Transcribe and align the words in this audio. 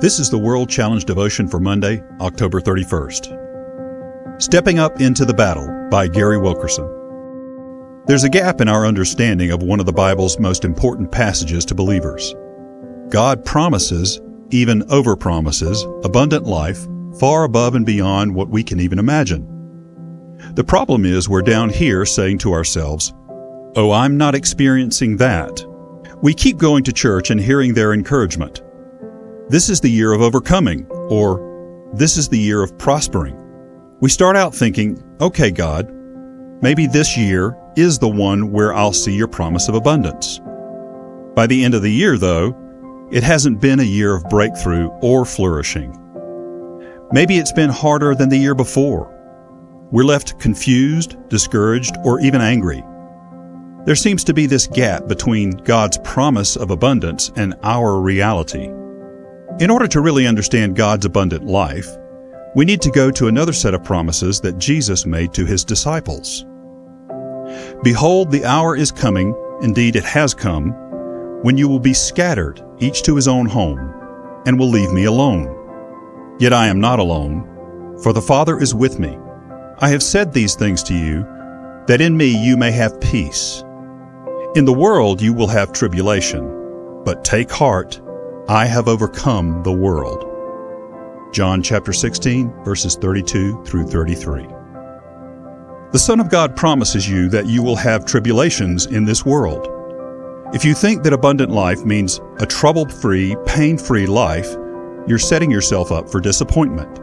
This 0.00 0.20
is 0.20 0.30
the 0.30 0.38
World 0.38 0.70
Challenge 0.70 1.04
Devotion 1.04 1.48
for 1.48 1.58
Monday, 1.58 2.04
October 2.20 2.60
31st. 2.60 4.40
Stepping 4.40 4.78
Up 4.78 5.00
into 5.00 5.24
the 5.24 5.34
Battle 5.34 5.88
by 5.90 6.06
Gary 6.06 6.38
Wilkerson. 6.38 6.86
There's 8.06 8.22
a 8.22 8.28
gap 8.28 8.60
in 8.60 8.68
our 8.68 8.86
understanding 8.86 9.50
of 9.50 9.60
one 9.60 9.80
of 9.80 9.86
the 9.86 9.92
Bible's 9.92 10.38
most 10.38 10.64
important 10.64 11.10
passages 11.10 11.64
to 11.64 11.74
believers. 11.74 12.32
God 13.08 13.44
promises, 13.44 14.20
even 14.50 14.82
overpromises, 14.82 15.82
abundant 16.04 16.44
life 16.46 16.86
far 17.18 17.42
above 17.42 17.74
and 17.74 17.84
beyond 17.84 18.32
what 18.32 18.50
we 18.50 18.62
can 18.62 18.78
even 18.78 19.00
imagine. 19.00 19.44
The 20.54 20.62
problem 20.62 21.04
is 21.06 21.28
we're 21.28 21.42
down 21.42 21.70
here 21.70 22.06
saying 22.06 22.38
to 22.38 22.52
ourselves, 22.52 23.12
Oh, 23.74 23.90
I'm 23.90 24.16
not 24.16 24.36
experiencing 24.36 25.16
that. 25.16 25.60
We 26.22 26.34
keep 26.34 26.56
going 26.56 26.84
to 26.84 26.92
church 26.92 27.30
and 27.30 27.40
hearing 27.40 27.74
their 27.74 27.92
encouragement. 27.92 28.62
This 29.50 29.70
is 29.70 29.80
the 29.80 29.90
year 29.90 30.12
of 30.12 30.20
overcoming, 30.20 30.86
or 30.90 31.88
this 31.94 32.18
is 32.18 32.28
the 32.28 32.38
year 32.38 32.62
of 32.62 32.76
prospering. 32.76 33.34
We 33.98 34.10
start 34.10 34.36
out 34.36 34.54
thinking, 34.54 35.02
okay, 35.22 35.50
God, 35.50 35.90
maybe 36.60 36.86
this 36.86 37.16
year 37.16 37.56
is 37.74 37.98
the 37.98 38.10
one 38.10 38.52
where 38.52 38.74
I'll 38.74 38.92
see 38.92 39.14
your 39.14 39.26
promise 39.26 39.66
of 39.68 39.74
abundance. 39.74 40.38
By 41.34 41.46
the 41.46 41.64
end 41.64 41.72
of 41.72 41.80
the 41.80 41.90
year, 41.90 42.18
though, 42.18 42.54
it 43.10 43.22
hasn't 43.22 43.62
been 43.62 43.80
a 43.80 43.84
year 43.84 44.14
of 44.14 44.28
breakthrough 44.28 44.88
or 45.00 45.24
flourishing. 45.24 45.96
Maybe 47.10 47.38
it's 47.38 47.52
been 47.52 47.70
harder 47.70 48.14
than 48.14 48.28
the 48.28 48.36
year 48.36 48.54
before. 48.54 49.14
We're 49.90 50.04
left 50.04 50.38
confused, 50.38 51.16
discouraged, 51.30 51.96
or 52.04 52.20
even 52.20 52.42
angry. 52.42 52.84
There 53.86 53.96
seems 53.96 54.24
to 54.24 54.34
be 54.34 54.44
this 54.44 54.66
gap 54.66 55.06
between 55.06 55.52
God's 55.52 55.96
promise 56.04 56.54
of 56.56 56.70
abundance 56.70 57.32
and 57.34 57.54
our 57.62 57.98
reality. 57.98 58.74
In 59.60 59.70
order 59.70 59.88
to 59.88 60.00
really 60.00 60.24
understand 60.28 60.76
God's 60.76 61.04
abundant 61.04 61.44
life, 61.44 61.88
we 62.54 62.64
need 62.64 62.80
to 62.82 62.92
go 62.92 63.10
to 63.10 63.26
another 63.26 63.52
set 63.52 63.74
of 63.74 63.82
promises 63.82 64.40
that 64.40 64.58
Jesus 64.58 65.04
made 65.04 65.34
to 65.34 65.44
his 65.44 65.64
disciples. 65.64 66.46
Behold, 67.82 68.30
the 68.30 68.44
hour 68.44 68.76
is 68.76 68.92
coming, 68.92 69.34
indeed 69.60 69.96
it 69.96 70.04
has 70.04 70.32
come, 70.32 70.70
when 71.42 71.58
you 71.58 71.68
will 71.68 71.80
be 71.80 71.92
scattered, 71.92 72.64
each 72.78 73.02
to 73.02 73.16
his 73.16 73.26
own 73.26 73.46
home, 73.46 73.92
and 74.46 74.56
will 74.56 74.70
leave 74.70 74.92
me 74.92 75.06
alone. 75.06 75.52
Yet 76.38 76.52
I 76.52 76.68
am 76.68 76.78
not 76.78 77.00
alone, 77.00 77.98
for 78.00 78.12
the 78.12 78.22
Father 78.22 78.60
is 78.60 78.76
with 78.76 79.00
me. 79.00 79.18
I 79.80 79.88
have 79.88 80.04
said 80.04 80.32
these 80.32 80.54
things 80.54 80.84
to 80.84 80.94
you, 80.94 81.26
that 81.88 82.00
in 82.00 82.16
me 82.16 82.26
you 82.26 82.56
may 82.56 82.70
have 82.70 83.00
peace. 83.00 83.64
In 84.54 84.64
the 84.64 84.72
world 84.72 85.20
you 85.20 85.32
will 85.32 85.48
have 85.48 85.72
tribulation, 85.72 87.02
but 87.04 87.24
take 87.24 87.50
heart, 87.50 88.00
I 88.50 88.64
have 88.64 88.88
overcome 88.88 89.62
the 89.62 89.72
world. 89.72 90.24
John 91.34 91.62
chapter 91.62 91.92
16, 91.92 92.64
verses 92.64 92.96
32 92.96 93.62
through 93.62 93.88
33. 93.88 94.46
The 95.92 95.98
Son 95.98 96.18
of 96.18 96.30
God 96.30 96.56
promises 96.56 97.06
you 97.06 97.28
that 97.28 97.44
you 97.44 97.62
will 97.62 97.76
have 97.76 98.06
tribulations 98.06 98.86
in 98.86 99.04
this 99.04 99.22
world. 99.22 99.68
If 100.54 100.64
you 100.64 100.72
think 100.72 101.02
that 101.02 101.12
abundant 101.12 101.50
life 101.50 101.84
means 101.84 102.22
a 102.38 102.46
trouble 102.46 102.88
free, 102.88 103.36
pain 103.44 103.76
free 103.76 104.06
life, 104.06 104.56
you're 105.06 105.18
setting 105.18 105.50
yourself 105.50 105.92
up 105.92 106.08
for 106.08 106.18
disappointment. 106.18 107.02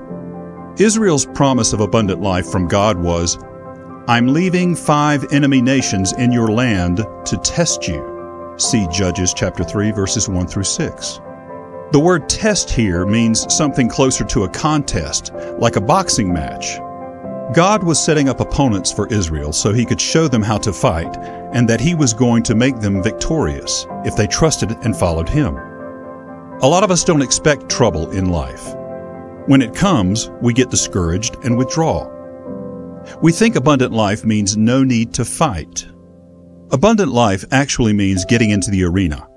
Israel's 0.81 1.27
promise 1.27 1.73
of 1.73 1.79
abundant 1.79 2.21
life 2.21 2.47
from 2.47 2.67
God 2.67 2.97
was, 2.97 3.37
I'm 4.07 4.33
leaving 4.33 4.75
five 4.75 5.31
enemy 5.31 5.61
nations 5.61 6.11
in 6.13 6.31
your 6.31 6.47
land 6.47 7.05
to 7.25 7.39
test 7.43 7.87
you. 7.87 8.55
See 8.57 8.87
Judges 8.91 9.31
chapter 9.31 9.63
3 9.63 9.91
verses 9.91 10.27
1 10.27 10.47
through 10.47 10.63
6. 10.63 11.19
The 11.95 12.01
word 12.01 12.27
test 12.27 12.69
here 12.69 13.05
means 13.05 13.45
something 13.55 13.87
closer 13.87 14.25
to 14.25 14.43
a 14.43 14.49
contest, 14.49 15.31
like 15.59 15.77
a 15.77 15.81
boxing 15.81 16.33
match. 16.33 16.75
God 17.55 17.85
was 17.85 18.03
setting 18.03 18.27
up 18.27 18.41
opponents 18.41 18.91
for 18.91 19.07
Israel 19.07 19.53
so 19.53 19.71
he 19.71 19.85
could 19.85 20.01
show 20.01 20.27
them 20.27 20.41
how 20.41 20.57
to 20.57 20.73
fight 20.73 21.15
and 21.53 21.69
that 21.69 21.79
he 21.79 21.95
was 21.95 22.13
going 22.13 22.43
to 22.43 22.53
make 22.53 22.81
them 22.81 23.01
victorious 23.01 23.87
if 24.03 24.13
they 24.17 24.27
trusted 24.27 24.71
and 24.83 24.93
followed 24.93 25.29
him. 25.29 25.55
A 25.55 26.67
lot 26.67 26.83
of 26.83 26.91
us 26.91 27.05
don't 27.05 27.21
expect 27.21 27.69
trouble 27.69 28.11
in 28.11 28.25
life. 28.25 28.75
When 29.45 29.61
it 29.61 29.73
comes, 29.73 30.29
we 30.41 30.51
get 30.51 30.69
discouraged 30.69 31.37
and 31.45 31.57
withdraw. 31.57 32.11
We 33.21 33.31
think 33.31 33.55
abundant 33.55 33.93
life 33.93 34.25
means 34.25 34.57
no 34.57 34.83
need 34.83 35.13
to 35.13 35.23
fight. 35.23 35.87
Abundant 36.71 37.13
life 37.13 37.45
actually 37.51 37.93
means 37.93 38.25
getting 38.25 38.49
into 38.49 38.69
the 38.69 38.83
arena. 38.83 39.29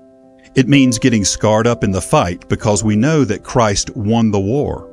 It 0.55 0.67
means 0.67 0.99
getting 0.99 1.23
scarred 1.23 1.67
up 1.67 1.83
in 1.83 1.91
the 1.91 2.01
fight 2.01 2.47
because 2.49 2.83
we 2.83 2.95
know 2.95 3.23
that 3.25 3.43
Christ 3.43 3.95
won 3.95 4.31
the 4.31 4.39
war. 4.39 4.89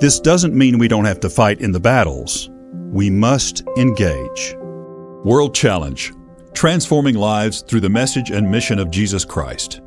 This 0.00 0.20
doesn't 0.20 0.54
mean 0.54 0.78
we 0.78 0.88
don't 0.88 1.04
have 1.04 1.20
to 1.20 1.30
fight 1.30 1.60
in 1.60 1.72
the 1.72 1.80
battles. 1.80 2.50
We 2.72 3.10
must 3.10 3.62
engage. 3.76 4.54
World 5.24 5.54
Challenge 5.54 6.12
Transforming 6.54 7.16
Lives 7.16 7.62
Through 7.62 7.80
the 7.80 7.88
Message 7.88 8.30
and 8.30 8.50
Mission 8.50 8.78
of 8.78 8.90
Jesus 8.90 9.24
Christ. 9.24 9.80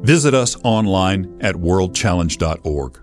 Visit 0.00 0.34
us 0.34 0.56
online 0.64 1.38
at 1.40 1.54
worldchallenge.org. 1.54 3.01